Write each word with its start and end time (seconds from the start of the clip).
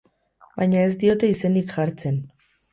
Baina 0.61 0.79
ez 0.85 0.95
diote 1.05 1.31
izenik 1.35 1.77
jartzen. 1.79 2.21